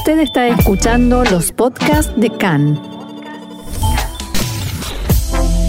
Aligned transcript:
Usted 0.00 0.20
está 0.20 0.48
escuchando 0.48 1.24
los 1.24 1.52
podcasts 1.52 2.10
de 2.18 2.30
CAN. 2.30 2.80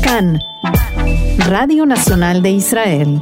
CAN, 0.01 0.39
Radio 1.49 1.85
Nacional 1.85 2.41
de 2.41 2.51
Israel. 2.51 3.21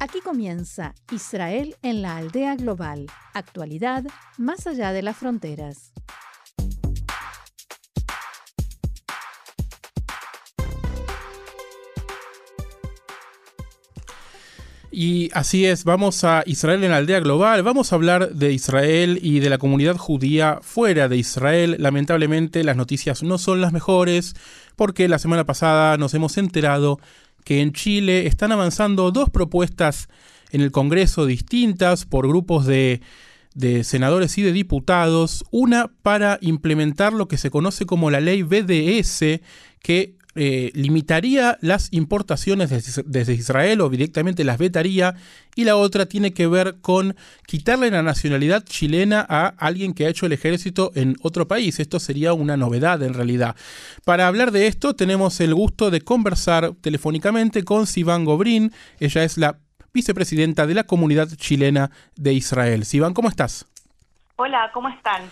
Aquí 0.00 0.20
comienza 0.24 0.94
Israel 1.10 1.76
en 1.82 2.00
la 2.00 2.16
aldea 2.16 2.56
global. 2.56 3.08
Actualidad 3.34 4.04
más 4.38 4.66
allá 4.66 4.92
de 4.92 5.02
las 5.02 5.18
fronteras. 5.18 5.92
Y 14.94 15.30
así 15.32 15.64
es, 15.64 15.84
vamos 15.84 16.22
a 16.22 16.42
Israel 16.44 16.84
en 16.84 16.90
la 16.90 16.98
aldea 16.98 17.18
global, 17.20 17.62
vamos 17.62 17.90
a 17.90 17.94
hablar 17.94 18.34
de 18.34 18.52
Israel 18.52 19.18
y 19.22 19.40
de 19.40 19.48
la 19.48 19.56
comunidad 19.56 19.96
judía 19.96 20.58
fuera 20.60 21.08
de 21.08 21.16
Israel. 21.16 21.76
Lamentablemente 21.78 22.62
las 22.62 22.76
noticias 22.76 23.22
no 23.22 23.38
son 23.38 23.62
las 23.62 23.72
mejores 23.72 24.34
porque 24.76 25.08
la 25.08 25.18
semana 25.18 25.46
pasada 25.46 25.96
nos 25.96 26.12
hemos 26.12 26.36
enterado 26.36 27.00
que 27.42 27.62
en 27.62 27.72
Chile 27.72 28.26
están 28.26 28.52
avanzando 28.52 29.12
dos 29.12 29.30
propuestas 29.30 30.10
en 30.50 30.60
el 30.60 30.70
Congreso 30.70 31.24
distintas 31.24 32.04
por 32.04 32.28
grupos 32.28 32.66
de, 32.66 33.00
de 33.54 33.84
senadores 33.84 34.36
y 34.36 34.42
de 34.42 34.52
diputados, 34.52 35.42
una 35.50 35.90
para 36.02 36.36
implementar 36.42 37.14
lo 37.14 37.28
que 37.28 37.38
se 37.38 37.50
conoce 37.50 37.86
como 37.86 38.10
la 38.10 38.20
ley 38.20 38.42
BDS, 38.42 39.40
que 39.80 40.16
eh, 40.34 40.70
limitaría 40.74 41.58
las 41.60 41.92
importaciones 41.92 42.70
desde, 43.04 43.34
Israel 43.34 43.82
o 43.82 43.90
directamente 43.90 44.44
las 44.44 44.56
vetaría 44.56 45.14
y 45.54 45.64
la 45.64 45.76
otra 45.76 46.06
tiene 46.06 46.32
que 46.32 46.46
ver 46.46 46.76
con 46.80 47.16
quitarle 47.46 47.90
la 47.90 48.02
nacionalidad 48.02 48.64
chilena 48.64 49.26
a 49.28 49.48
alguien 49.58 49.92
que 49.92 50.06
ha 50.06 50.08
hecho 50.08 50.24
el 50.24 50.32
ejército 50.32 50.90
en 50.94 51.16
otro 51.20 51.46
país. 51.46 51.80
Esto 51.80 52.00
sería 52.00 52.32
una 52.32 52.56
novedad 52.56 53.02
en 53.02 53.12
realidad. 53.12 53.56
Para 54.06 54.26
hablar 54.26 54.52
de 54.52 54.68
esto 54.68 54.94
tenemos 54.94 55.38
el 55.40 55.54
gusto 55.54 55.90
de 55.90 56.00
conversar 56.00 56.72
telefónicamente 56.80 57.62
con 57.62 57.86
Sivan 57.86 58.24
Gobrín. 58.24 58.72
Ella 59.00 59.24
es 59.24 59.36
la 59.36 59.58
vicepresidenta 59.92 60.66
de 60.66 60.74
la 60.74 60.84
comunidad 60.84 61.28
chilena 61.36 61.90
de 62.16 62.32
Israel. 62.32 62.86
Sivan, 62.86 63.12
¿cómo 63.12 63.28
estás? 63.28 63.66
Hola, 64.36 64.70
¿cómo 64.72 64.88
están? 64.88 65.22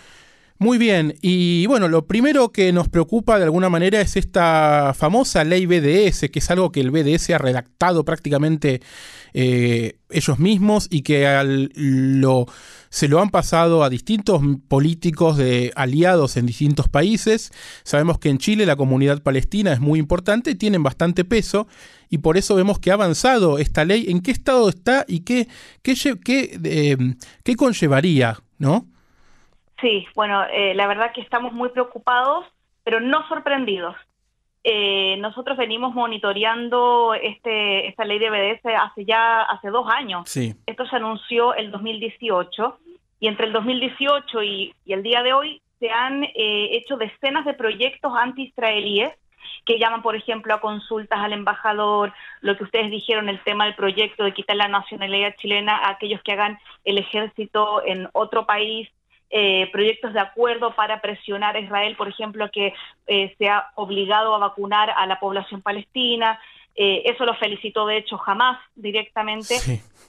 Muy 0.61 0.77
bien, 0.77 1.15
y 1.23 1.65
bueno, 1.65 1.87
lo 1.87 2.05
primero 2.05 2.51
que 2.51 2.71
nos 2.71 2.87
preocupa 2.87 3.39
de 3.39 3.45
alguna 3.45 3.67
manera 3.67 3.99
es 3.99 4.15
esta 4.15 4.93
famosa 4.95 5.43
ley 5.43 5.65
BDS, 5.65 6.29
que 6.29 6.37
es 6.37 6.51
algo 6.51 6.71
que 6.71 6.81
el 6.81 6.91
BDS 6.91 7.31
ha 7.31 7.39
redactado 7.39 8.05
prácticamente 8.05 8.79
eh, 9.33 9.97
ellos 10.11 10.37
mismos 10.37 10.85
y 10.91 11.01
que 11.01 11.25
lo, 11.73 12.45
se 12.91 13.07
lo 13.07 13.19
han 13.21 13.31
pasado 13.31 13.83
a 13.83 13.89
distintos 13.89 14.43
políticos 14.67 15.35
de 15.37 15.73
aliados 15.75 16.37
en 16.37 16.45
distintos 16.45 16.87
países. 16.87 17.51
Sabemos 17.83 18.19
que 18.19 18.29
en 18.29 18.37
Chile 18.37 18.67
la 18.67 18.75
comunidad 18.75 19.23
palestina 19.23 19.73
es 19.73 19.79
muy 19.79 19.97
importante, 19.97 20.53
tienen 20.53 20.83
bastante 20.83 21.25
peso 21.25 21.67
y 22.07 22.19
por 22.19 22.37
eso 22.37 22.53
vemos 22.53 22.77
que 22.77 22.91
ha 22.91 22.93
avanzado 22.93 23.57
esta 23.57 23.83
ley. 23.83 24.05
¿En 24.09 24.21
qué 24.21 24.29
estado 24.29 24.69
está 24.69 25.05
y 25.07 25.21
qué, 25.21 25.47
qué, 25.81 25.95
qué, 26.23 26.59
eh, 26.63 26.97
qué 27.43 27.55
conllevaría? 27.55 28.43
¿No? 28.59 28.91
Sí, 29.81 30.05
bueno, 30.15 30.43
eh, 30.45 30.73
la 30.75 30.87
verdad 30.87 31.11
que 31.13 31.21
estamos 31.21 31.53
muy 31.53 31.69
preocupados, 31.69 32.45
pero 32.83 32.99
no 32.99 33.27
sorprendidos. 33.27 33.95
Eh, 34.63 35.17
nosotros 35.17 35.57
venimos 35.57 35.95
monitoreando 35.95 37.15
este, 37.15 37.87
esta 37.87 38.05
ley 38.05 38.19
de 38.19 38.29
BDS 38.29 38.61
hace 38.79 39.05
ya 39.05 39.41
hace 39.41 39.69
dos 39.69 39.87
años. 39.89 40.29
Sí. 40.29 40.53
Esto 40.67 40.85
se 40.85 40.97
anunció 40.97 41.55
el 41.55 41.71
2018 41.71 42.77
y 43.19 43.27
entre 43.27 43.47
el 43.47 43.53
2018 43.53 44.43
y, 44.43 44.75
el 44.85 45.01
día 45.01 45.23
de 45.23 45.33
hoy 45.33 45.61
se 45.79 45.89
han 45.89 46.23
eh, 46.23 46.69
hecho 46.75 46.97
decenas 46.97 47.43
de 47.45 47.55
proyectos 47.55 48.13
anti-israelíes 48.15 49.13
que 49.65 49.79
llaman, 49.79 50.03
por 50.03 50.15
ejemplo, 50.15 50.53
a 50.53 50.61
consultas 50.61 51.19
al 51.19 51.33
embajador, 51.33 52.13
lo 52.41 52.55
que 52.55 52.63
ustedes 52.63 52.91
dijeron, 52.91 53.29
el 53.29 53.43
tema 53.43 53.65
del 53.65 53.75
proyecto 53.75 54.23
de 54.23 54.33
quitar 54.33 54.55
la 54.55 54.67
nacionalidad 54.67 55.35
chilena 55.37 55.75
a 55.75 55.91
aquellos 55.91 56.21
que 56.21 56.33
hagan 56.33 56.59
el 56.83 56.99
ejército 56.99 57.83
en 57.85 58.07
otro 58.13 58.45
país, 58.45 58.89
eh, 59.33 59.69
proyectos 59.71 60.11
de 60.11 60.19
acuerdo 60.19 60.75
para 60.75 60.99
presionar 60.99 61.55
a 61.55 61.61
Israel, 61.61 61.95
por 61.95 62.09
ejemplo, 62.09 62.51
que 62.51 62.73
eh, 63.07 63.33
sea 63.37 63.69
obligado 63.75 64.35
a 64.35 64.39
vacunar 64.39 64.89
a 64.89 65.05
la 65.05 65.21
población 65.21 65.61
palestina. 65.61 66.37
Eh, 66.75 67.03
eso 67.05 67.25
lo 67.25 67.33
felicitó, 67.35 67.85
de 67.85 67.97
hecho, 67.97 68.17
jamás 68.17 68.59
directamente. 68.75 69.55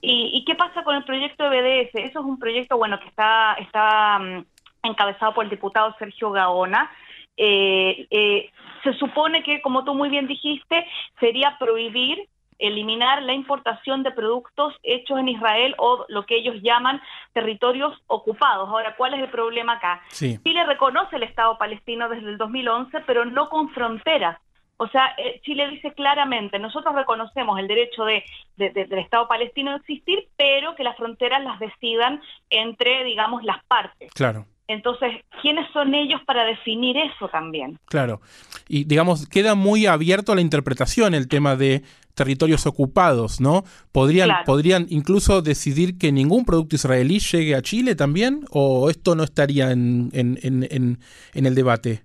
¿Y, 0.00 0.44
qué 0.44 0.56
pasa 0.56 0.83
con 0.83 0.97
el 0.97 1.05
proyecto 1.05 1.49
de 1.49 1.60
BDS? 1.60 1.94
Eso 1.94 2.19
es 2.19 2.25
un 2.25 2.41
proyecto, 2.41 2.77
bueno, 2.77 2.99
que 2.99 3.06
está, 3.06 3.55
está 3.60 4.19
mm, 4.19 4.44
encabezado 4.83 5.34
por 5.34 5.44
el 5.44 5.50
diputado 5.50 5.94
Sergio 6.00 6.33
Gaona. 6.33 6.91
se 7.37 8.93
supone 8.99 9.44
que, 9.44 9.62
como 9.62 9.84
tú 9.84 9.94
muy 9.94 10.09
bien 10.09 10.27
dijiste, 10.27 10.84
sería 11.21 11.56
prohibir 11.60 12.28
eliminar 12.62 13.22
la 13.22 13.34
importación 13.34 14.02
de 14.02 14.12
productos 14.12 14.74
hechos 14.82 15.18
en 15.18 15.28
Israel 15.28 15.74
o 15.78 16.06
lo 16.08 16.24
que 16.24 16.36
ellos 16.36 16.56
llaman 16.62 17.00
territorios 17.32 18.00
ocupados. 18.06 18.68
Ahora, 18.68 18.94
¿cuál 18.96 19.14
es 19.14 19.20
el 19.20 19.30
problema 19.30 19.74
acá? 19.74 20.00
Chile 20.10 20.64
reconoce 20.64 21.16
el 21.16 21.24
Estado 21.24 21.58
palestino 21.58 22.08
desde 22.08 22.28
el 22.28 22.38
2011, 22.38 23.00
pero 23.06 23.24
no 23.24 23.48
con 23.48 23.68
fronteras. 23.70 24.38
O 24.76 24.88
sea, 24.88 25.14
eh, 25.18 25.40
Chile 25.44 25.68
dice 25.68 25.92
claramente, 25.92 26.58
nosotros 26.58 26.94
reconocemos 26.94 27.58
el 27.58 27.68
derecho 27.68 28.04
de, 28.04 28.24
del 28.56 28.98
Estado 28.98 29.28
palestino 29.28 29.72
a 29.72 29.76
existir, 29.76 30.28
pero 30.36 30.74
que 30.74 30.84
las 30.84 30.96
fronteras 30.96 31.42
las 31.42 31.58
decidan 31.58 32.20
entre, 32.48 33.04
digamos, 33.04 33.44
las 33.44 33.62
partes. 33.64 34.12
Claro. 34.12 34.46
Entonces, 34.68 35.24
¿quiénes 35.42 35.70
son 35.72 35.94
ellos 35.94 36.20
para 36.24 36.44
definir 36.44 36.96
eso 36.96 37.28
también? 37.28 37.78
Claro. 37.86 38.20
Y 38.68 38.84
digamos, 38.84 39.28
queda 39.28 39.54
muy 39.54 39.86
abierto 39.86 40.32
a 40.32 40.34
la 40.34 40.40
interpretación 40.40 41.14
el 41.14 41.28
tema 41.28 41.56
de 41.56 41.82
territorios 42.14 42.66
ocupados, 42.66 43.40
¿no? 43.40 43.64
¿Podrían, 43.92 44.30
¿Podrían 44.44 44.86
incluso 44.90 45.42
decidir 45.42 45.98
que 45.98 46.12
ningún 46.12 46.44
producto 46.44 46.76
israelí 46.76 47.18
llegue 47.18 47.54
a 47.54 47.62
Chile 47.62 47.94
también? 47.94 48.44
¿O 48.50 48.90
esto 48.90 49.14
no 49.14 49.22
estaría 49.22 49.70
en, 49.70 50.10
en, 50.12 50.38
en, 50.42 50.98
en 51.34 51.46
el 51.46 51.54
debate? 51.54 52.02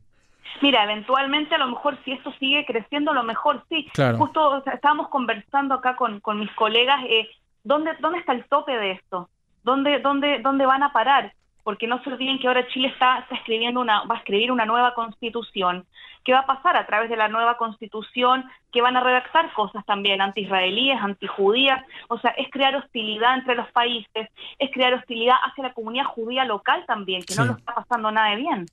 Mira, 0.62 0.84
eventualmente 0.84 1.56
a 1.56 1.60
lo 1.60 1.68
mejor 1.68 1.98
si 2.04 2.14
esto 2.14 2.34
sigue 2.40 2.66
creciendo, 2.66 3.12
a 3.12 3.14
lo 3.14 3.24
mejor 3.24 3.64
sí. 3.70 3.88
Claro. 3.94 4.18
Justo 4.18 4.64
estábamos 4.74 5.10
conversando 5.10 5.76
acá 5.76 5.96
con, 5.96 6.20
con 6.20 6.40
mis 6.40 6.52
colegas, 6.54 7.00
eh, 7.08 7.28
¿dónde, 7.64 7.92
¿dónde 8.00 8.20
está 8.20 8.34
el 8.34 8.46
tope 8.46 8.72
de 8.72 8.92
esto? 8.92 9.30
¿Dónde, 9.64 10.00
dónde, 10.00 10.40
¿Dónde 10.40 10.66
van 10.66 10.84
a 10.84 10.92
parar? 10.92 11.34
Porque 11.68 11.86
no 11.86 12.02
se 12.02 12.10
olviden 12.10 12.40
que 12.40 12.48
ahora 12.48 12.66
Chile 12.70 12.88
está, 12.88 13.28
escribiendo 13.30 13.82
una, 13.82 14.06
va 14.06 14.16
a 14.16 14.18
escribir 14.20 14.54
una 14.54 14.66
nueva 14.66 14.94
constitución. 14.94 15.86
¿Qué 16.24 16.32
va 16.32 16.40
a 16.40 16.46
pasar 16.46 16.78
a 16.78 16.88
través 16.88 17.10
de 17.10 17.18
la 17.18 17.28
nueva 17.28 17.58
constitución? 17.58 18.46
Que 18.72 18.82
van 18.82 18.96
a 18.96 19.04
redactar 19.04 19.52
cosas 19.52 19.86
también 19.86 20.22
anti-israelíes, 20.22 20.98
anti-judías, 20.98 21.84
o 22.08 22.18
sea, 22.20 22.32
es 22.38 22.48
crear 22.52 22.74
hostilidad 22.78 23.38
entre 23.38 23.56
los 23.56 23.70
países, 23.74 24.30
es 24.60 24.72
crear 24.72 24.94
hostilidad 24.94 25.36
hacia 25.44 25.66
la 25.66 25.74
comunidad 25.74 26.06
judía 26.06 26.46
local 26.46 26.86
también, 26.88 27.22
que 27.24 27.36
no 27.36 27.44
lo 27.44 27.58
está 27.58 27.76
pasando 27.76 28.12
nada 28.12 28.30
de 28.30 28.36
bien. 28.38 28.66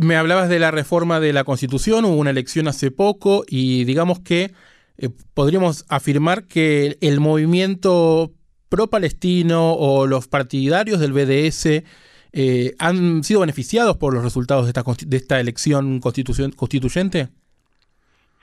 Me 0.00 0.14
hablabas 0.14 0.48
de 0.48 0.60
la 0.60 0.70
reforma 0.70 1.18
de 1.18 1.32
la 1.32 1.42
Constitución, 1.42 2.04
hubo 2.04 2.18
una 2.18 2.30
elección 2.30 2.68
hace 2.68 2.92
poco 2.92 3.42
y 3.48 3.82
digamos 3.82 4.20
que 4.20 4.52
eh, 4.96 5.10
podríamos 5.34 5.86
afirmar 5.88 6.46
que 6.46 6.98
el 7.00 7.18
movimiento 7.18 8.30
pro-palestino 8.68 9.72
o 9.74 10.06
los 10.06 10.28
partidarios 10.28 11.00
del 11.00 11.12
BDS 11.12 11.84
eh, 12.32 12.74
han 12.78 13.24
sido 13.24 13.40
beneficiados 13.40 13.96
por 13.96 14.14
los 14.14 14.22
resultados 14.22 14.64
de 14.64 14.70
esta, 14.70 14.84
de 15.06 15.16
esta 15.16 15.40
elección 15.40 16.00
constituyente? 16.00 17.28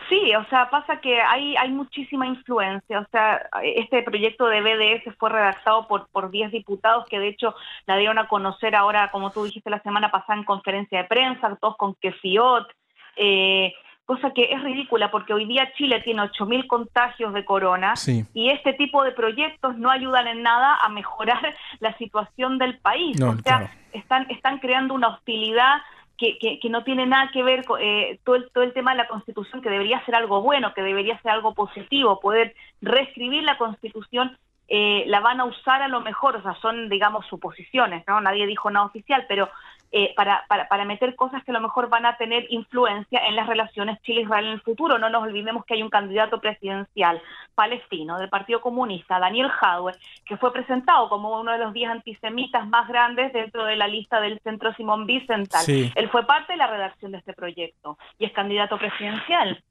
Sí, 0.10 0.36
o 0.36 0.46
sea, 0.50 0.70
pasa 0.70 1.00
que 1.02 1.20
hay, 1.20 1.56
hay 1.56 1.72
muchísima 1.72 2.28
influencia. 2.28 3.00
O 3.00 3.08
sea, 3.12 3.48
este 3.64 4.04
proyecto 4.04 4.46
de 4.46 4.62
BDS 4.62 5.16
fue 5.18 5.32
redactado 5.32 5.88
por, 5.88 6.08
por 6.10 6.30
10 6.30 6.52
diputados 6.52 7.06
que 7.10 7.20
de 7.20 7.30
hecho 7.30 7.56
la 7.88 7.98
dieron 7.98 8.20
a 8.20 8.28
conocer 8.28 8.76
ahora, 8.76 9.10
como 9.12 9.32
tú 9.32 9.46
dijiste 9.46 9.70
la 9.70 9.82
semana 9.82 10.12
pasada 10.12 10.38
en 10.38 10.46
conferencia 10.46 11.00
de 11.00 11.08
prensa, 11.08 11.56
todos 11.60 11.78
con 11.78 11.96
Kefiot. 11.96 12.68
Eh, 13.16 13.74
cosa 14.06 14.32
que 14.32 14.44
es 14.54 14.62
ridícula 14.64 15.10
porque 15.12 15.34
hoy 15.34 15.46
día 15.46 15.72
Chile 15.74 16.02
tiene 16.04 16.22
8.000 16.22 16.68
contagios 16.68 17.34
de 17.34 17.44
corona 17.44 17.94
y 18.34 18.50
este 18.52 18.74
tipo 18.74 19.04
de 19.04 19.12
proyectos 19.12 19.78
no 19.78 19.90
ayudan 19.90 20.28
en 20.28 20.44
nada 20.44 20.78
a 20.82 20.90
mejorar 20.90 21.56
la 21.80 21.98
situación 21.98 22.58
del 22.58 22.78
país. 22.78 23.20
o 23.22 23.36
sea, 23.42 23.72
están, 23.94 24.28
están 24.30 24.60
creando 24.60 24.94
una 24.94 25.10
hostilidad 25.10 25.82
que, 26.18 26.38
que, 26.40 26.70
no 26.70 26.84
tiene 26.84 27.06
nada 27.06 27.30
que 27.34 27.44
ver 27.44 27.66
con 27.66 27.82
eh, 27.82 28.20
todo, 28.24 28.36
el, 28.36 28.50
todo 28.52 28.64
el 28.64 28.74
tema 28.74 28.92
de 28.92 29.00
la 29.00 29.08
Constitución, 29.08 29.62
que 29.62 29.70
debería 29.70 30.04
ser 30.06 30.16
algo 30.16 30.42
bueno, 30.42 30.74
que 30.74 30.82
debería 30.82 31.20
ser 31.22 31.32
algo 31.32 31.54
positivo, 31.54 32.20
poder 32.22 32.56
reescribir 32.82 33.44
la 33.44 33.58
Constitución. 33.58 34.38
Eh, 34.68 35.04
la 35.08 35.20
van 35.20 35.40
a 35.42 35.46
usar 35.46 35.82
a 35.82 35.88
lo 35.88 36.02
mejor, 36.02 36.38
o 36.38 36.42
sea, 36.42 36.56
son, 36.62 36.90
digamos, 36.90 37.26
suposiciones, 37.28 38.04
¿no? 38.08 38.20
Nadie 38.22 38.48
dijo 38.48 38.72
nada 38.72 38.88
oficial, 38.88 39.26
pero 39.28 39.50
eh, 39.98 40.14
para, 40.14 40.44
para, 40.50 40.68
para, 40.68 40.84
meter 40.84 41.16
cosas 41.16 41.42
que 41.46 41.52
a 41.52 41.54
lo 41.54 41.62
mejor 41.62 41.88
van 41.88 42.06
a 42.06 42.18
tener 42.18 42.48
influencia 42.50 43.26
en 43.30 43.38
las 43.38 43.48
relaciones 43.48 43.98
Chile-Israel 44.02 44.48
en 44.48 44.52
el 44.52 44.62
futuro. 44.62 45.00
No 45.00 45.10
nos 45.10 45.24
olvidemos 45.24 45.64
que 45.64 45.76
hay 45.76 45.84
un 45.84 45.90
candidato 45.90 46.42
presidencial 46.42 47.22
palestino 47.56 48.18
del 48.20 48.28
Partido 48.28 48.60
Comunista, 48.60 49.20
Daniel 49.20 49.48
Jadwe, 49.48 49.94
que 50.26 50.36
fue 50.36 50.52
presentado 50.52 51.08
como 51.08 51.40
uno 51.40 51.54
de 51.54 51.60
los 51.60 51.72
10 51.72 51.92
antisemitas 51.92 52.68
más 52.68 52.90
grandes 52.90 53.32
dentro 53.32 53.64
de 53.64 53.78
la 53.78 53.88
lista 53.88 54.20
del 54.20 54.38
Centro 54.42 54.74
Simón 54.74 55.06
Wiesenthal. 55.08 55.64
Él 55.96 56.10
fue 56.10 56.28
parte 56.28 56.52
de 56.52 56.58
la 56.58 56.68
redacción 56.68 57.14
de 57.14 57.20
este 57.20 57.32
proyecto 57.32 57.98
y 58.20 58.26
es 58.26 58.34
candidato 58.34 58.78
presidencial. 58.78 59.64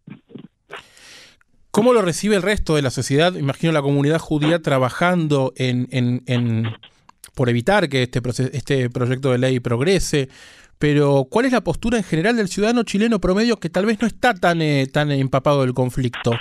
¿Cómo 1.70 1.92
lo 1.92 2.00
recibe 2.00 2.36
el 2.36 2.42
resto 2.42 2.76
de 2.76 2.82
la 2.82 2.90
sociedad? 2.90 3.34
Imagino 3.34 3.72
la 3.72 3.82
comunidad 3.82 4.20
judía 4.20 4.62
trabajando 4.62 5.52
en, 5.56 5.88
en, 5.90 6.72
por 7.34 7.48
evitar 7.48 7.88
que 7.88 8.02
este, 8.02 8.20
este 8.56 8.90
proyecto 8.90 9.32
de 9.32 9.38
ley 9.38 9.60
progrese. 9.60 10.28
Pero, 10.78 11.26
¿cuál 11.30 11.46
es 11.46 11.52
la 11.52 11.62
postura 11.62 11.98
en 11.98 12.04
general 12.04 12.36
del 12.36 12.48
ciudadano 12.48 12.82
chileno 12.82 13.20
promedio 13.20 13.58
que 13.58 13.70
tal 13.70 13.86
vez 13.86 14.00
no 14.00 14.06
está 14.06 14.34
tan, 14.34 14.60
eh, 14.60 14.86
tan 14.92 15.10
empapado 15.12 15.62
del 15.62 15.72
conflicto? 15.72 16.32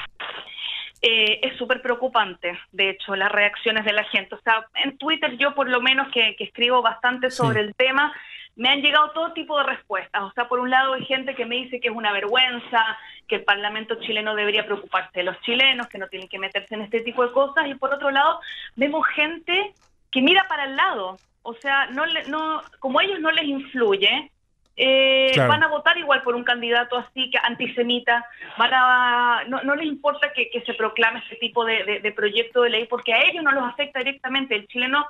Eh, 1.05 1.41
es 1.43 1.57
súper 1.57 1.81
preocupante, 1.81 2.57
de 2.71 2.91
hecho, 2.91 3.13
las 3.15 3.29
reacciones 3.29 3.83
de 3.83 3.91
la 3.91 4.05
gente. 4.05 4.35
O 4.35 4.39
sea, 4.41 4.65
en 4.85 4.97
Twitter 4.97 5.37
yo 5.37 5.53
por 5.53 5.69
lo 5.69 5.81
menos 5.81 6.07
que, 6.13 6.35
escribo 6.39 6.81
bastante 6.81 7.29
sobre 7.29 7.59
el 7.59 7.75
tema, 7.75 8.13
me 8.55 8.69
han 8.69 8.81
llegado 8.81 9.11
todo 9.11 9.33
tipo 9.33 9.57
de 9.57 9.65
respuestas. 9.65 10.23
O 10.23 10.31
sea, 10.31 10.47
por 10.47 10.61
un 10.61 10.69
lado 10.69 10.93
hay 10.93 11.03
gente 11.03 11.35
que 11.35 11.45
me 11.45 11.55
dice 11.55 11.81
que 11.81 11.89
es 11.89 11.93
una 11.93 12.13
vergüenza, 12.13 12.97
que 13.27 13.35
el 13.35 13.43
Parlamento 13.43 13.95
chileno 13.99 14.33
debería 14.33 14.65
preocuparse 14.65 15.11
de 15.13 15.23
los 15.23 15.39
chilenos, 15.41 15.87
que 15.87 15.97
no 15.97 16.07
tienen 16.07 16.29
que 16.29 16.39
meterse 16.39 16.73
en 16.73 16.83
este 16.83 17.01
tipo 17.01 17.25
de 17.25 17.33
cosas. 17.33 17.67
Y 17.67 17.75
por 17.75 17.93
otro 17.93 18.09
lado, 18.09 18.39
vemos 18.77 19.05
gente 19.07 19.73
que 20.13 20.21
mira 20.21 20.45
para 20.47 20.65
el 20.65 20.75
lado. 20.75 21.17
O 21.41 21.55
sea, 21.55 21.87
no, 21.87 22.03
no 22.29 22.61
como 22.79 22.99
a 22.99 23.03
ellos 23.03 23.19
no 23.19 23.31
les 23.31 23.45
influye, 23.45 24.31
eh, 24.77 25.33
van 25.37 25.61
a 25.61 25.67
votar 25.67 25.97
igual 25.97 26.23
por 26.23 26.35
un 26.35 26.43
candidato 26.43 26.97
así 26.97 27.29
que 27.29 27.37
antisemita, 27.37 28.25
van 28.57 28.71
a, 28.73 29.43
no, 29.47 29.61
no 29.63 29.75
les 29.75 29.87
importa 29.87 30.31
que, 30.33 30.49
se 30.65 30.73
proclame 30.73 31.19
este 31.19 31.35
tipo 31.35 31.65
de, 31.65 31.99
de, 32.01 32.11
proyecto 32.11 32.61
de 32.61 32.69
ley 32.69 32.87
porque 32.89 33.13
a 33.13 33.23
ellos 33.23 33.43
no 33.43 33.51
los 33.51 33.65
afecta 33.65 33.99
directamente. 33.99 34.55
El 34.55 34.67
chileno 34.67 35.05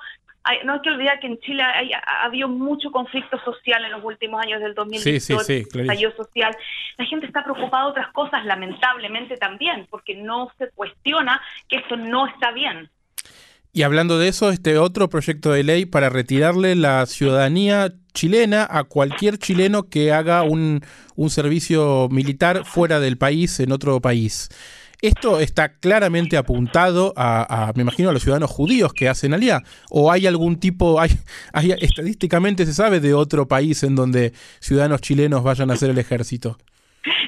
no 0.65 0.73
hay 0.73 0.81
que 0.81 0.89
olvidar 0.89 1.19
que 1.19 1.27
en 1.27 1.39
Chile 1.39 1.63
ha 1.63 2.25
habido 2.25 2.49
mucho 2.49 2.91
conflicto 2.91 3.39
social 3.39 3.85
en 3.85 3.91
los 3.91 4.03
últimos 4.03 4.41
años 4.41 4.59
del 4.61 4.73
2018, 4.73 5.43
sí, 5.43 5.65
social. 6.17 6.55
La 6.97 7.05
gente 7.05 7.27
está 7.27 7.43
preocupada 7.43 7.85
de 7.85 7.91
otras 7.91 8.11
cosas, 8.11 8.43
lamentablemente 8.45 9.37
también, 9.37 9.87
porque 9.89 10.15
no 10.15 10.51
se 10.57 10.69
cuestiona 10.71 11.41
que 11.69 11.77
esto 11.77 11.95
no 11.95 12.27
está 12.27 12.51
bien. 12.51 12.89
Y 13.75 13.81
hablando 13.81 14.19
de 14.19 14.27
eso, 14.27 14.51
este 14.51 14.77
otro 14.77 15.09
proyecto 15.09 15.51
de 15.51 15.63
ley 15.63 15.87
para 15.87 16.09
retirarle 16.09 16.75
la 16.75 17.07
ciudadanía 17.07 17.91
chilena 18.13 18.67
a 18.69 18.83
cualquier 18.83 19.39
chileno 19.39 19.89
que 19.89 20.13
haga 20.13 20.43
un, 20.43 20.83
servicio 21.29 22.07
militar 22.11 22.65
fuera 22.65 22.99
del 22.99 23.17
país, 23.17 23.59
en 23.59 23.71
otro 23.71 23.99
país. 23.99 24.49
Esto 25.01 25.39
está 25.39 25.73
claramente 25.79 26.37
apuntado 26.37 27.13
a, 27.17 27.73
me 27.75 27.81
imagino, 27.81 28.09
a 28.09 28.13
los 28.13 28.21
ciudadanos 28.21 28.51
judíos 28.51 28.93
que 28.93 29.09
hacen 29.09 29.33
alía. 29.33 29.63
¿O 29.89 30.11
hay 30.11 30.27
algún 30.27 30.59
tipo, 30.59 31.01
hay, 31.01 31.09
hay, 31.51 31.71
estadísticamente 31.71 32.67
se 32.67 32.75
sabe 32.75 32.99
de 32.99 33.15
otro 33.15 33.47
país 33.47 33.81
en 33.81 33.95
donde 33.95 34.33
ciudadanos 34.59 35.01
chilenos 35.01 35.41
vayan 35.41 35.71
a 35.71 35.73
hacer 35.73 35.89
el 35.89 35.97
ejército? 35.97 36.59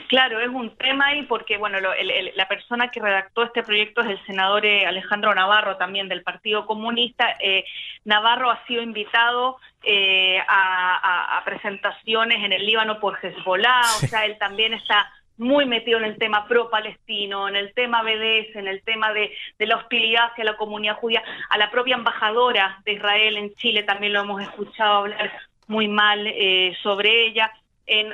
Claro, 0.07 0.39
es 0.39 0.49
un 0.49 0.75
tema 0.77 1.07
ahí 1.07 1.23
porque, 1.23 1.57
bueno, 1.57 1.77
la 1.79 2.47
persona 2.47 2.89
que 2.89 2.99
redactó 2.99 3.43
este 3.43 3.63
proyecto 3.63 4.01
es 4.01 4.09
el 4.09 4.25
senador 4.25 4.65
eh, 4.65 4.85
Alejandro 4.85 5.33
Navarro, 5.33 5.77
también 5.77 6.07
del 6.07 6.23
Partido 6.23 6.65
Comunista. 6.65 7.35
Eh, 7.39 7.65
Navarro 8.03 8.51
ha 8.51 8.65
sido 8.65 8.81
invitado 8.81 9.57
eh, 9.83 10.39
a, 10.47 11.37
a, 11.37 11.43
presentaciones 11.43 12.43
en 12.43 12.53
el 12.53 12.65
Líbano 12.65 12.99
por 12.99 13.17
Hezbollah, 13.21 13.81
o 13.81 14.07
sea, 14.07 14.25
él 14.25 14.37
también 14.37 14.73
está 14.73 15.11
muy 15.37 15.65
metido 15.65 15.97
en 15.97 16.05
el 16.05 16.17
tema 16.17 16.47
pro-palestino, 16.47 17.47
en 17.47 17.55
el 17.55 17.73
tema 17.73 18.03
BDS, 18.03 18.55
en 18.55 18.67
el 18.67 18.81
tema 18.83 19.11
de, 19.11 19.31
la 19.59 19.77
hostilidad 19.77 20.31
hacia 20.31 20.43
la 20.43 20.57
comunidad 20.57 20.95
judía, 20.95 21.23
a 21.49 21.57
la 21.57 21.71
propia 21.71 21.95
embajadora 21.95 22.79
de 22.85 22.93
Israel 22.93 23.37
en 23.37 23.53
Chile 23.55 23.83
también 23.83 24.13
lo 24.13 24.21
hemos 24.21 24.41
escuchado 24.41 24.99
hablar 24.99 25.31
muy 25.67 25.87
mal 25.87 26.25
eh, 26.27 26.75
sobre 26.81 27.27
ella. 27.27 27.51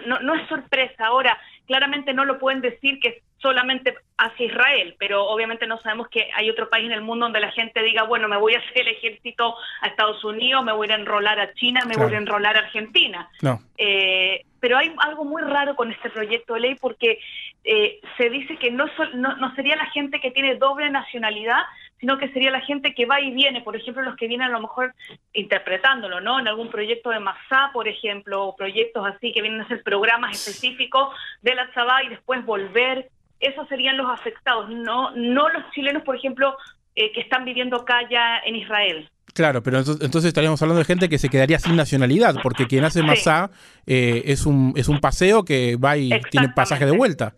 No, 0.06 0.19
no 0.19 0.35
es 0.35 0.47
sorpresa, 0.47 1.07
ahora 1.07 1.38
claramente 1.65 2.13
no 2.13 2.25
lo 2.25 2.39
pueden 2.39 2.62
decir 2.62 3.00
que 3.00 3.21
solamente 3.41 3.95
hacia 4.18 4.45
Israel, 4.45 4.95
pero 5.00 5.25
obviamente 5.25 5.65
no 5.65 5.79
sabemos 5.81 6.07
que 6.09 6.29
hay 6.35 6.50
otro 6.50 6.69
país 6.69 6.85
en 6.85 6.91
el 6.91 7.01
mundo 7.01 7.25
donde 7.25 7.39
la 7.39 7.51
gente 7.51 7.81
diga, 7.81 8.03
bueno, 8.03 8.27
me 8.27 8.38
voy 8.38 8.53
a 8.53 8.59
hacer 8.59 8.81
el 8.81 8.89
ejército 8.89 9.56
a 9.81 9.88
Estados 9.88 10.23
Unidos, 10.23 10.63
me 10.63 10.73
voy 10.73 10.89
a 10.91 10.95
enrolar 10.95 11.39
a 11.39 11.53
China, 11.53 11.81
me 11.88 11.95
voy 11.95 12.13
a 12.13 12.18
enrolar 12.18 12.56
a 12.56 12.59
Argentina. 12.59 13.29
No. 13.41 13.59
Eh, 13.77 14.45
pero 14.59 14.77
hay 14.77 14.94
algo 15.00 15.25
muy 15.25 15.41
raro 15.41 15.75
con 15.75 15.91
este 15.91 16.12
proyecto 16.12 16.53
de 16.53 16.59
ley 16.59 16.75
porque 16.79 17.19
eh, 17.63 18.00
se 18.18 18.29
dice 18.29 18.57
que 18.57 18.69
no, 18.69 18.85
no, 19.15 19.35
no, 19.38 19.56
sería 19.56 19.75
la 19.75 19.88
gente 19.88 20.19
que 20.19 20.31
tiene 20.31 20.56
doble 20.56 20.89
nacionalidad, 20.91 21.62
sino 22.01 22.18
que 22.18 22.30
sería 22.33 22.51
la 22.51 22.62
gente 22.62 22.94
que 22.94 23.06
va 23.06 23.21
y 23.21 23.31
viene, 23.31 23.62
por 23.62 23.77
ejemplo, 23.77 24.01
los 24.01 24.18
que 24.18 24.27
vienen 24.27 24.48
a 24.48 24.51
lo 24.51 24.59
mejor 24.59 24.94
interpretándolo, 25.33 26.19
¿no? 26.19 26.39
En 26.39 26.48
algún 26.48 26.69
proyecto 26.69 27.12
de 27.12 27.19
Masá, 27.19 27.69
por 27.71 27.88
ejemplo, 27.88 28.48
o 28.48 28.56
proyectos 28.56 29.06
así 29.07 29.31
que 29.31 29.42
vienen 29.42 29.62
a 29.62 29.68
ser 29.68 29.83
programas 29.83 30.36
específicos 30.36 31.15
de 31.44 31.56
la 31.56 31.69
Tzabá 31.71 32.03
y 32.03 32.09
después 32.09 32.44
volver, 32.44 33.09
esos 33.39 33.68
serían 33.69 33.98
los 33.98 34.09
afectados, 34.09 34.69
no, 34.69 35.12
no 35.12 35.48
los 35.50 35.63
chilenos, 35.71 36.03
por 36.03 36.15
ejemplo, 36.15 36.57
eh, 36.95 37.12
que 37.13 37.21
están 37.21 37.45
viviendo 37.45 37.77
acá 37.77 38.01
ya 38.09 38.39
en 38.45 38.56
Israel. 38.56 39.09
Claro, 39.33 39.63
pero 39.63 39.77
entonces, 39.77 40.25
estaríamos 40.25 40.62
hablando 40.62 40.80
de 40.80 40.86
gente 40.86 41.07
que 41.07 41.18
se 41.18 41.30
quedaría 41.30 41.59
sin 41.59 41.75
nacionalidad, 41.75 42.36
porque 42.44 42.68
quien 42.68 42.83
hace 42.83 43.01
Masá 43.01 43.50
eh, 43.86 44.24
es, 44.25 44.45
un, 44.45 44.74
es 44.75 44.89
un 44.89 45.00
paseo 45.00 45.45
que 45.45 45.77
va 45.77 45.95
y 45.97 46.09
tiene 46.30 46.50
pasaje 46.50 46.86
de 46.86 46.92
vuelta. 46.92 47.33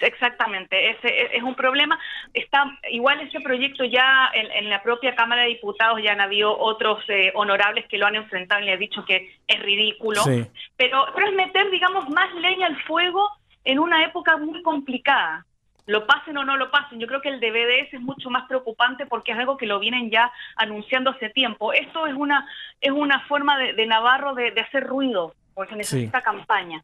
Exactamente, 0.00 0.90
ese 0.90 1.36
es 1.36 1.42
un 1.42 1.54
problema. 1.54 1.98
Está 2.34 2.78
igual 2.90 3.20
ese 3.20 3.40
proyecto 3.40 3.84
ya 3.84 4.30
en, 4.34 4.68
la 4.68 4.82
propia 4.82 5.14
Cámara 5.14 5.42
de 5.42 5.48
Diputados 5.48 6.00
ya 6.02 6.12
han 6.12 6.20
habido 6.20 6.56
otros 6.58 7.02
eh, 7.08 7.32
honorables 7.34 7.86
que 7.86 7.98
lo 7.98 8.06
han 8.06 8.16
enfrentado 8.16 8.60
y 8.60 8.66
le 8.66 8.72
han 8.72 8.78
dicho 8.78 9.04
que 9.04 9.34
es 9.46 9.60
ridículo. 9.60 10.22
Pero, 10.76 11.06
pero 11.14 11.28
es 11.28 11.34
meter, 11.34 11.70
digamos, 11.70 12.08
más 12.10 12.34
leña 12.34 12.66
al 12.66 12.82
fuego 12.82 13.28
en 13.64 13.78
una 13.78 14.04
época 14.04 14.36
muy 14.36 14.62
complicada 14.62 15.44
lo 15.86 16.06
pasen 16.06 16.36
o 16.36 16.44
no 16.44 16.56
lo 16.56 16.70
pasen. 16.70 16.98
Yo 16.98 17.06
creo 17.06 17.20
que 17.20 17.28
el 17.28 17.40
de 17.40 17.50
BDS 17.50 17.94
es 17.94 18.00
mucho 18.00 18.28
más 18.28 18.46
preocupante 18.48 19.06
porque 19.06 19.32
es 19.32 19.38
algo 19.38 19.56
que 19.56 19.66
lo 19.66 19.78
vienen 19.78 20.10
ya 20.10 20.32
anunciando 20.56 21.10
hace 21.10 21.30
tiempo. 21.30 21.72
Esto 21.72 22.06
es 22.06 22.14
una, 22.14 22.46
es 22.80 22.90
una 22.90 23.20
forma 23.26 23.56
de, 23.58 23.86
Navarro 23.86 24.34
de, 24.34 24.52
hacer 24.60 24.84
ruido, 24.84 25.34
porque 25.54 25.76
necesita 25.76 26.20
campaña. 26.22 26.82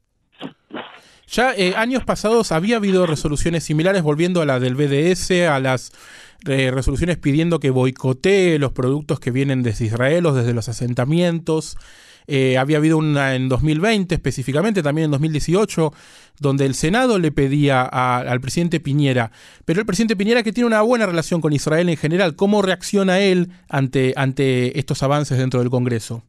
Ya 1.29 1.55
eh, 1.55 1.75
años 1.77 2.05
pasados 2.05 2.53
había 2.53 2.77
habido 2.77 3.07
resoluciones 3.07 3.65
similares, 3.65 4.03
volviendo 4.03 4.43
a 4.43 4.47
la 4.47 4.61
del 4.61 4.75
BDS, 4.75 5.49
a 5.49 5.61
las 5.61 5.93
eh, 6.47 6.71
resoluciones 6.71 7.19
pidiendo 7.19 7.61
que 7.61 7.71
boicotee 7.71 8.59
los 8.59 8.73
productos 8.73 9.21
que 9.21 9.31
vienen 9.31 9.63
desde 9.63 9.87
Israel 9.87 10.27
o 10.27 10.35
desde 10.35 10.53
los 10.53 10.69
asentamientos. 10.69 11.79
Eh, 12.27 12.59
había 12.59 12.77
habido 12.77 12.99
una 12.99 13.35
en 13.35 13.49
2020 13.49 14.15
específicamente, 14.15 14.83
también 14.83 15.07
en 15.07 15.11
2018, 15.13 15.93
donde 16.39 16.67
el 16.67 16.75
Senado 16.75 17.19
le 17.19 17.33
pedía 17.33 17.83
al 17.83 18.41
presidente 18.41 18.81
Piñera, 18.81 19.33
pero 19.65 19.81
el 19.81 19.87
presidente 19.87 20.17
Piñera 20.17 20.43
que 20.43 20.53
tiene 20.53 20.67
una 20.67 20.83
buena 20.83 21.07
relación 21.07 21.41
con 21.41 21.53
Israel 21.53 21.89
en 21.89 21.97
general, 21.97 22.37
¿cómo 22.37 22.63
reacciona 22.63 23.21
él 23.21 23.51
ante, 23.69 24.13
ante 24.17 24.79
estos 24.79 25.03
avances 25.03 25.39
dentro 25.39 25.61
del 25.61 25.71
Congreso? 25.71 26.25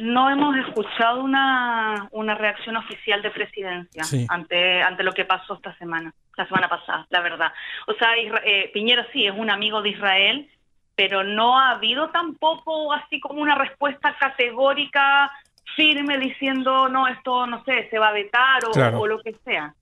No 0.00 0.30
hemos 0.30 0.56
escuchado 0.56 1.22
una, 1.22 2.08
una 2.12 2.34
reacción 2.34 2.76
oficial 2.76 3.22
de 3.22 3.30
presidencia 3.30 4.02
ante, 4.28 4.82
ante 4.82 5.02
lo 5.02 5.12
que 5.12 5.24
pasó 5.24 5.54
esta 5.54 5.76
semana, 5.76 6.12
la 6.36 6.46
semana 6.46 6.68
pasada, 6.68 7.06
la 7.10 7.20
verdad. 7.20 7.52
O 7.86 7.94
sea, 7.94 8.10
eh, 8.16 8.70
Piñera 8.72 9.06
sí 9.12 9.26
es 9.26 9.34
un 9.36 9.50
amigo 9.50 9.82
de 9.82 9.90
Israel, 9.90 10.48
pero 10.96 11.24
no 11.24 11.58
ha 11.58 11.70
habido 11.70 12.10
tampoco 12.10 12.92
así 12.92 13.20
como 13.20 13.40
una 13.40 13.54
respuesta 13.54 14.16
categórica 14.18 15.30
firme 15.76 16.18
diciendo, 16.18 16.88
no, 16.88 17.08
esto, 17.08 17.46
no 17.46 17.64
sé, 17.64 17.88
se 17.90 17.98
va 17.98 18.08
a 18.08 18.12
vetar 18.12 18.60
o, 18.94 19.06
lo 19.06 19.20
que 19.22 19.34
sea. 19.44 19.74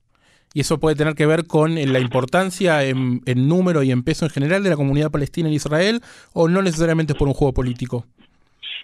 Y 0.53 0.61
eso 0.61 0.79
puede 0.79 0.95
tener 0.95 1.15
que 1.15 1.25
ver 1.25 1.45
con 1.45 1.77
eh, 1.77 1.85
la 1.85 1.99
importancia 1.99 2.83
en, 2.83 3.21
número 3.25 3.83
y 3.83 3.91
en 3.91 4.03
peso 4.03 4.25
en 4.25 4.31
general 4.31 4.63
de 4.63 4.69
la 4.69 4.75
comunidad 4.75 5.11
palestina 5.11 5.47
en 5.47 5.55
Israel 5.55 6.01
o 6.33 6.47
no 6.47 6.61
necesariamente 6.61 7.13
por 7.15 7.27
un 7.27 7.33
juego 7.33 7.53
político. 7.53 8.05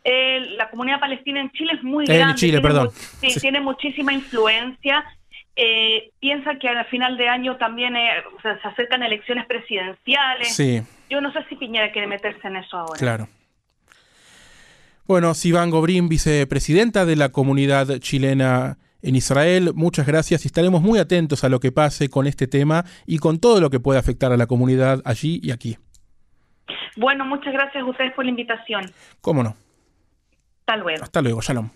Eh, 0.07 0.39
la 0.55 0.69
comunidad 0.69 1.00
palestina 1.00 1.41
en 1.41 1.51
Chile 1.51 1.74
es 1.74 1.83
muy 1.83 2.05
grande. 2.05 2.31
En 2.31 2.35
Chile, 2.35 2.62
perdón. 2.62 2.91
sí, 2.93 3.39
tiene 3.39 3.59
muchísima 3.59 4.13
influencia. 4.13 5.03
Eh, 5.55 6.12
piensa 6.19 6.55
que 6.59 6.69
al 6.69 6.85
final 6.85 7.17
de 7.17 7.27
año 7.27 7.57
también 7.57 7.95
se 8.43 8.67
acercan 8.67 9.01
elecciones 9.01 9.47
presidenciales. 9.47 10.55
Sí. 10.55 10.83
Yo 11.09 11.21
no 11.21 11.33
sé 11.33 11.39
si 11.50 11.55
Piñera 11.55 11.91
quiere 11.91 12.07
meterse 12.07 12.47
en 12.47 12.57
eso 12.57 12.77
ahora. 12.77 13.00
Claro. 13.00 13.27
Bueno, 15.07 15.33
Sivan 15.33 15.71
Gobrín, 15.71 16.07
vicepresidenta 16.07 17.05
de 17.05 17.15
la 17.15 17.29
comunidad 17.29 17.97
chilena 18.00 18.77
en 19.01 19.15
Israel, 19.15 19.71
muchas 19.75 20.07
gracias 20.07 20.45
y 20.45 20.47
estaremos 20.47 20.81
muy 20.81 21.00
atentos 21.00 21.43
a 21.43 21.50
lo 21.50 21.59
que 21.59 21.71
pase 21.71 22.09
con 22.09 22.27
este 22.27 22.47
tema 22.47 22.85
y 23.05 23.19
con 23.19 23.39
todo 23.39 23.62
lo 23.62 23.69
que 23.69 23.79
pueda 23.79 24.00
afectar 24.00 24.31
a 24.31 24.38
la 24.38 24.47
comunidad 24.47 25.01
allí 25.05 25.39
y 25.43 25.51
aquí. 25.51 25.77
Bueno, 26.95 27.25
muchas 27.25 27.53
gracias 27.53 27.83
a 27.83 27.85
ustedes 27.85 28.13
por 28.13 28.25
la 28.25 28.31
invitación. 28.31 28.91
¿Cómo 29.21 29.43
no? 29.43 29.55
Hasta 30.67 30.77
luego. 30.77 31.03
Hasta 31.03 31.22
luego, 31.22 31.41
shalom. 31.41 31.69